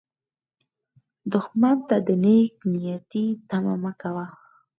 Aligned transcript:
دښمن 1.31 1.77
ته 1.87 1.95
د 2.05 2.09
نېک 2.23 2.55
نیتي 2.73 3.25
تمه 3.49 3.75
مه 3.83 3.91
کوه 4.01 4.25